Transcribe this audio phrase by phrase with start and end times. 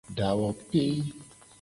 [0.17, 0.83] Dawope.